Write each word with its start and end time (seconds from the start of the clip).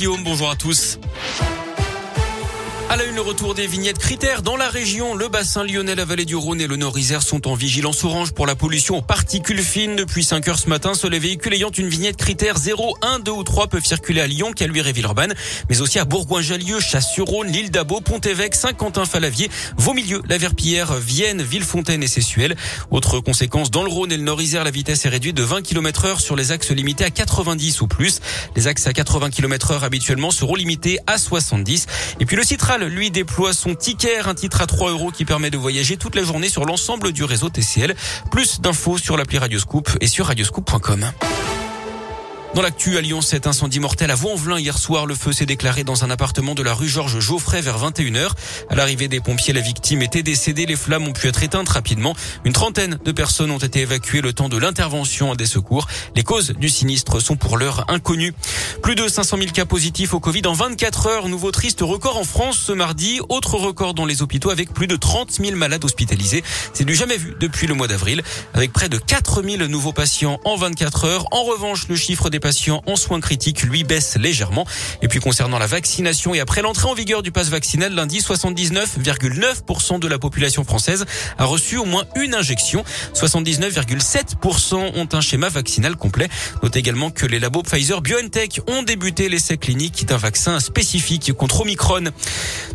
Guillaume, 0.00 0.22
bonjour 0.22 0.48
à 0.48 0.54
tous. 0.54 1.00
À 2.90 2.96
la 2.96 3.04
une, 3.04 3.16
le 3.16 3.20
retour 3.20 3.54
des 3.54 3.66
vignettes 3.66 3.98
critères 3.98 4.40
dans 4.40 4.56
la 4.56 4.70
région. 4.70 5.14
Le 5.14 5.28
bassin 5.28 5.62
lyonnais, 5.62 5.94
la 5.94 6.06
vallée 6.06 6.24
du 6.24 6.36
Rhône 6.36 6.58
et 6.58 6.66
le 6.66 6.76
Nord-Isère 6.76 7.20
sont 7.20 7.46
en 7.46 7.54
vigilance 7.54 8.02
orange 8.02 8.32
pour 8.32 8.46
la 8.46 8.54
pollution 8.54 8.96
aux 8.96 9.02
particules 9.02 9.60
fines. 9.60 9.94
Depuis 9.94 10.24
5 10.24 10.48
heures 10.48 10.58
ce 10.58 10.70
matin, 10.70 10.94
seuls 10.94 11.10
les 11.10 11.18
véhicules 11.18 11.52
ayant 11.52 11.68
une 11.68 11.88
vignette 11.88 12.16
critère 12.16 12.56
0, 12.56 12.96
1, 13.02 13.18
2 13.18 13.30
ou 13.30 13.44
3 13.44 13.66
peuvent 13.66 13.84
circuler 13.84 14.22
à 14.22 14.26
Lyon, 14.26 14.52
Caluire 14.52 14.88
et 14.88 14.92
Villeurbanne, 14.92 15.34
mais 15.68 15.82
aussi 15.82 15.98
à 15.98 16.06
Bourgoin-Jallieu, 16.06 16.80
Chasse-sur-Rhône, 16.80 17.48
l'île 17.48 17.70
d'Abo, 17.70 18.00
Pont-Évêque, 18.00 18.54
Saint-Quentin-Falavier, 18.54 19.50
Vaumilieu, 19.76 20.22
La 20.26 20.38
Verpillière, 20.38 20.94
Vienne, 20.94 21.42
Villefontaine 21.42 22.02
et 22.02 22.08
Sessuel. 22.08 22.56
Autre 22.90 23.20
conséquence, 23.20 23.70
dans 23.70 23.82
le 23.82 23.90
Rhône 23.90 24.12
et 24.12 24.16
le 24.16 24.22
Nord-Isère, 24.22 24.64
la 24.64 24.70
vitesse 24.70 25.04
est 25.04 25.10
réduite 25.10 25.36
de 25.36 25.42
20 25.42 25.60
km 25.60 26.06
heure 26.06 26.20
sur 26.22 26.36
les 26.36 26.52
axes 26.52 26.70
limités 26.70 27.04
à 27.04 27.10
90 27.10 27.82
ou 27.82 27.86
plus. 27.86 28.20
Les 28.56 28.66
axes 28.66 28.86
à 28.86 28.94
80 28.94 29.28
km 29.28 29.72
heure 29.72 29.84
habituellement 29.84 30.30
seront 30.30 30.54
limités 30.54 30.98
à 31.06 31.18
70. 31.18 31.86
Et 32.20 32.24
puis 32.24 32.36
le 32.36 32.44
Citral 32.44 32.77
lui, 32.86 33.10
déploie 33.10 33.52
son 33.52 33.74
ticket, 33.74 34.18
un 34.18 34.34
titre 34.34 34.60
à 34.60 34.66
3 34.66 34.90
euros 34.90 35.10
qui 35.10 35.24
permet 35.24 35.50
de 35.50 35.56
voyager 35.56 35.96
toute 35.96 36.14
la 36.14 36.22
journée 36.22 36.48
sur 36.48 36.64
l'ensemble 36.64 37.12
du 37.12 37.24
réseau 37.24 37.48
TCL. 37.48 37.94
Plus 38.30 38.60
d'infos 38.60 38.98
sur 38.98 39.16
l'appli 39.16 39.38
Radioscoop 39.38 39.90
et 40.00 40.06
sur 40.06 40.26
radioscoop.com. 40.26 41.10
Dans 42.54 42.62
l'actu 42.62 42.96
à 42.96 43.02
Lyon, 43.02 43.20
cet 43.20 43.46
incendie 43.46 43.78
mortel 43.78 44.10
à 44.10 44.14
Vaux-en-Velin 44.14 44.58
hier 44.58 44.78
soir, 44.78 45.04
le 45.04 45.14
feu 45.14 45.32
s'est 45.32 45.46
déclaré 45.46 45.84
dans 45.84 46.02
un 46.04 46.10
appartement 46.10 46.54
de 46.54 46.62
la 46.62 46.72
rue 46.72 46.88
Georges 46.88 47.20
Geoffrey 47.20 47.60
vers 47.60 47.78
21h. 47.78 48.30
À 48.70 48.74
l'arrivée 48.74 49.06
des 49.06 49.20
pompiers, 49.20 49.52
la 49.52 49.60
victime 49.60 50.00
était 50.00 50.22
décédée. 50.22 50.64
Les 50.64 50.74
flammes 50.74 51.06
ont 51.06 51.12
pu 51.12 51.28
être 51.28 51.42
éteintes 51.42 51.68
rapidement. 51.68 52.16
Une 52.44 52.54
trentaine 52.54 52.98
de 53.04 53.12
personnes 53.12 53.50
ont 53.50 53.58
été 53.58 53.80
évacuées 53.80 54.22
le 54.22 54.32
temps 54.32 54.48
de 54.48 54.56
l'intervention 54.56 55.34
des 55.34 55.46
secours. 55.46 55.86
Les 56.16 56.24
causes 56.24 56.52
du 56.52 56.70
sinistre 56.70 57.20
sont 57.20 57.36
pour 57.36 57.58
l'heure 57.58 57.84
inconnues. 57.88 58.32
Plus 58.82 58.94
de 58.94 59.06
500 59.06 59.36
000 59.36 59.50
cas 59.50 59.66
positifs 59.66 60.14
au 60.14 60.20
Covid 60.20 60.46
en 60.46 60.54
24 60.54 61.06
heures. 61.06 61.28
Nouveau 61.28 61.52
triste 61.52 61.80
record 61.82 62.16
en 62.16 62.24
France 62.24 62.58
ce 62.58 62.72
mardi. 62.72 63.20
Autre 63.28 63.56
record 63.56 63.92
dans 63.92 64.06
les 64.06 64.22
hôpitaux 64.22 64.50
avec 64.50 64.72
plus 64.72 64.86
de 64.86 64.96
30 64.96 65.32
000 65.32 65.54
malades 65.54 65.84
hospitalisés. 65.84 66.42
C'est 66.72 66.84
du 66.84 66.94
jamais 66.94 67.18
vu 67.18 67.36
depuis 67.38 67.66
le 67.66 67.74
mois 67.74 67.88
d'avril. 67.88 68.22
Avec 68.54 68.72
près 68.72 68.88
de 68.88 68.96
4 68.96 69.42
000 69.42 69.68
nouveaux 69.68 69.92
patients 69.92 70.40
en 70.44 70.56
24 70.56 71.04
heures. 71.04 71.26
En 71.30 71.44
revanche, 71.44 71.86
le 71.88 71.94
chiffre 71.94 72.30
des 72.30 72.37
patients 72.40 72.82
en 72.86 72.96
soins 72.96 73.20
critiques 73.20 73.62
lui 73.62 73.84
baisse 73.84 74.16
légèrement. 74.16 74.66
Et 75.02 75.08
puis 75.08 75.20
concernant 75.20 75.58
la 75.58 75.66
vaccination 75.66 76.34
et 76.34 76.40
après 76.40 76.62
l'entrée 76.62 76.88
en 76.88 76.94
vigueur 76.94 77.22
du 77.22 77.32
pass 77.32 77.48
vaccinal 77.48 77.94
lundi, 77.94 78.20
79,9% 78.20 79.98
de 79.98 80.08
la 80.08 80.18
population 80.18 80.64
française 80.64 81.04
a 81.38 81.44
reçu 81.44 81.76
au 81.76 81.84
moins 81.84 82.04
une 82.16 82.34
injection. 82.34 82.84
79,7% 83.14 84.74
ont 84.74 85.08
un 85.12 85.20
schéma 85.20 85.48
vaccinal 85.48 85.96
complet. 85.96 86.28
Notez 86.62 86.78
également 86.78 87.10
que 87.10 87.26
les 87.26 87.38
labos 87.38 87.62
Pfizer 87.62 88.00
BioNTech 88.00 88.60
ont 88.66 88.82
débuté 88.82 89.28
l'essai 89.28 89.56
clinique 89.56 90.06
d'un 90.06 90.16
vaccin 90.16 90.60
spécifique 90.60 91.32
contre 91.32 91.62
Omicron. 91.62 92.04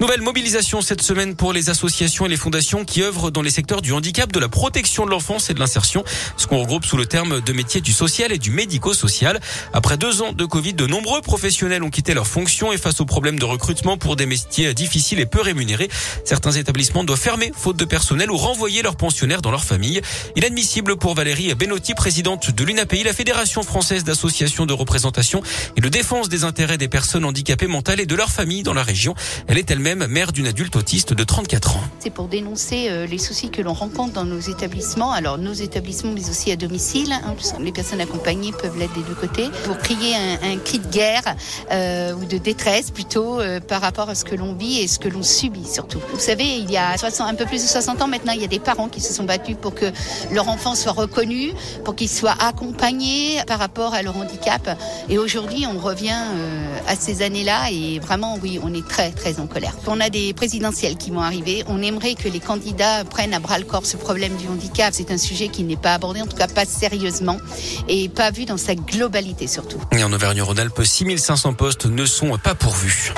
Nouvelle 0.00 0.22
mobilisation 0.22 0.82
cette 0.82 1.02
semaine 1.02 1.36
pour 1.36 1.52
les 1.52 1.70
associations 1.70 2.26
et 2.26 2.28
les 2.28 2.36
fondations 2.36 2.84
qui 2.84 3.02
œuvrent 3.02 3.30
dans 3.30 3.42
les 3.42 3.50
secteurs 3.50 3.82
du 3.82 3.92
handicap, 3.92 4.32
de 4.32 4.38
la 4.38 4.48
protection 4.48 5.04
de 5.04 5.10
l'enfance 5.10 5.50
et 5.50 5.54
de 5.54 5.60
l'insertion, 5.60 6.04
ce 6.36 6.46
qu'on 6.46 6.58
regroupe 6.58 6.84
sous 6.84 6.96
le 6.96 7.06
terme 7.06 7.40
de 7.40 7.52
métier 7.52 7.80
du 7.80 7.92
social 7.92 8.32
et 8.32 8.38
du 8.38 8.50
médico-social. 8.50 9.40
Après 9.72 9.96
deux 9.96 10.22
ans 10.22 10.32
de 10.32 10.44
Covid, 10.44 10.74
de 10.74 10.86
nombreux 10.86 11.20
professionnels 11.20 11.82
ont 11.82 11.90
quitté 11.90 12.14
leurs 12.14 12.26
fonctions 12.26 12.72
et 12.72 12.78
face 12.78 13.00
aux 13.00 13.04
problèmes 13.04 13.38
de 13.38 13.44
recrutement 13.44 13.96
pour 13.96 14.16
des 14.16 14.26
métiers 14.26 14.74
difficiles 14.74 15.20
et 15.20 15.26
peu 15.26 15.40
rémunérés, 15.40 15.88
certains 16.24 16.52
établissements 16.52 17.04
doivent 17.04 17.20
fermer 17.20 17.52
faute 17.54 17.76
de 17.76 17.84
personnel 17.84 18.30
ou 18.30 18.36
renvoyer 18.36 18.82
leurs 18.82 18.96
pensionnaires 18.96 19.42
dans 19.42 19.50
leur 19.50 19.64
famille. 19.64 20.00
Inadmissible 20.36 20.96
pour 20.96 21.14
Valérie 21.14 21.54
Benotti, 21.54 21.94
présidente 21.94 22.50
de 22.50 22.64
l'UNAPI, 22.64 23.02
la 23.04 23.12
Fédération 23.12 23.62
française 23.62 24.04
d'associations 24.04 24.66
de 24.66 24.72
représentation 24.72 25.42
et 25.76 25.80
de 25.80 25.88
défense 25.88 26.28
des 26.28 26.44
intérêts 26.44 26.78
des 26.78 26.88
personnes 26.88 27.24
handicapées 27.24 27.66
mentales 27.66 28.00
et 28.00 28.06
de 28.06 28.14
leurs 28.14 28.30
familles 28.30 28.62
dans 28.62 28.74
la 28.74 28.82
région. 28.82 29.14
Elle 29.46 29.58
est 29.58 29.70
elle-même 29.70 30.06
mère 30.06 30.32
d'une 30.32 30.46
adulte 30.46 30.76
autiste 30.76 31.12
de 31.14 31.24
34 31.24 31.76
ans. 31.76 31.82
C'est 31.98 32.10
pour 32.10 32.28
dénoncer 32.28 32.88
euh, 32.88 33.06
les 33.06 33.18
soucis 33.18 33.50
que 33.50 33.62
l'on 33.62 33.74
rencontre 33.74 34.12
dans 34.12 34.24
nos 34.24 34.40
établissements, 34.40 35.12
alors 35.12 35.38
nos 35.38 35.52
établissements 35.52 36.12
mais 36.12 36.28
aussi 36.28 36.52
à 36.52 36.56
domicile. 36.56 37.12
Hein, 37.12 37.34
les 37.60 37.72
personnes 37.72 38.00
accompagnées 38.00 38.52
peuvent 38.52 38.78
l'être 38.78 38.94
des 38.94 39.02
deux 39.02 39.14
côtés, 39.14 39.39
pour 39.64 39.78
crier 39.78 40.14
un, 40.16 40.52
un 40.52 40.56
cri 40.58 40.78
de 40.78 40.86
guerre 40.86 41.22
euh, 41.70 42.14
ou 42.14 42.24
de 42.24 42.38
détresse 42.38 42.90
plutôt 42.90 43.40
euh, 43.40 43.60
par 43.60 43.80
rapport 43.80 44.08
à 44.08 44.14
ce 44.14 44.24
que 44.24 44.34
l'on 44.34 44.54
vit 44.54 44.80
et 44.80 44.88
ce 44.88 44.98
que 44.98 45.08
l'on 45.08 45.22
subit 45.22 45.66
surtout. 45.66 46.00
Vous 46.12 46.18
savez, 46.18 46.56
il 46.58 46.70
y 46.70 46.76
a 46.76 46.96
60, 46.96 47.28
un 47.28 47.34
peu 47.34 47.46
plus 47.46 47.62
de 47.62 47.68
60 47.68 48.02
ans 48.02 48.08
maintenant, 48.08 48.32
il 48.32 48.40
y 48.40 48.44
a 48.44 48.48
des 48.48 48.58
parents 48.58 48.88
qui 48.88 49.00
se 49.00 49.12
sont 49.12 49.24
battus 49.24 49.56
pour 49.60 49.74
que 49.74 49.86
leur 50.32 50.48
enfant 50.48 50.74
soit 50.74 50.92
reconnu, 50.92 51.52
pour 51.84 51.94
qu'il 51.94 52.08
soit 52.08 52.36
accompagné 52.40 53.40
par 53.46 53.58
rapport 53.58 53.94
à 53.94 54.02
leur 54.02 54.16
handicap. 54.16 54.78
Et 55.08 55.18
aujourd'hui, 55.18 55.66
on 55.66 55.78
revient 55.78 56.22
euh, 56.34 56.78
à 56.88 56.96
ces 56.96 57.22
années-là 57.22 57.70
et 57.70 57.98
vraiment, 57.98 58.38
oui, 58.42 58.58
on 58.62 58.74
est 58.74 58.86
très, 58.86 59.10
très 59.10 59.38
en 59.40 59.46
colère. 59.46 59.76
On 59.86 60.00
a 60.00 60.10
des 60.10 60.32
présidentielles 60.32 60.96
qui 60.96 61.10
vont 61.10 61.20
arriver. 61.20 61.64
On 61.68 61.82
aimerait 61.82 62.14
que 62.14 62.28
les 62.28 62.40
candidats 62.40 63.04
prennent 63.04 63.34
à 63.34 63.40
bras 63.40 63.58
le 63.58 63.64
corps 63.64 63.86
ce 63.86 63.96
problème 63.96 64.36
du 64.36 64.48
handicap. 64.48 64.92
C'est 64.92 65.10
un 65.10 65.18
sujet 65.18 65.48
qui 65.48 65.62
n'est 65.62 65.76
pas 65.76 65.94
abordé, 65.94 66.20
en 66.20 66.26
tout 66.26 66.36
cas 66.36 66.48
pas 66.48 66.64
sérieusement 66.64 67.36
et 67.88 68.08
pas 68.08 68.30
vu 68.30 68.44
dans 68.44 68.56
sa 68.56 68.74
globalité 68.74 69.29
surtout. 69.46 69.80
Et 69.92 70.04
en 70.04 70.12
Auvergne-Rhône-Alpes, 70.12 70.82
6500 70.82 71.54
postes 71.54 71.86
ne 71.86 72.04
sont 72.04 72.36
pas 72.38 72.54
pourvus. 72.54 73.12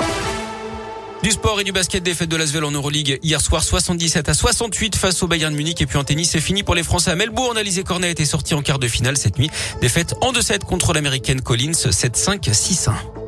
Du 1.23 1.31
sport 1.31 1.61
et 1.61 1.63
du 1.63 1.71
basket 1.71 2.03
défaite 2.03 2.27
de 2.27 2.35
l'Asvel 2.35 2.65
en 2.65 2.71
Euroleague 2.71 3.17
hier 3.23 3.39
soir 3.39 3.63
77 3.63 4.27
à 4.27 4.33
68 4.33 4.97
face 4.97 5.23
au 5.23 5.27
Bayern 5.27 5.55
Munich 5.55 5.81
et 5.81 5.85
puis 5.85 5.97
en 5.97 6.03
tennis 6.03 6.31
c'est 6.31 6.41
fini 6.41 6.63
pour 6.63 6.75
les 6.75 6.83
Français 6.83 7.11
à 7.11 7.15
Melbourne. 7.15 7.57
Alizé 7.57 7.83
Cornet 7.83 8.11
était 8.11 8.25
sorti 8.25 8.53
en 8.53 8.61
quart 8.61 8.77
de 8.77 8.89
finale 8.89 9.15
cette 9.15 9.37
nuit. 9.37 9.49
Défaite 9.79 10.15
en 10.19 10.33
2-7 10.33 10.65
contre 10.65 10.91
l'américaine 10.91 11.39
Collins 11.39 11.71
7-5 11.71 12.49
6-1. 12.51 13.22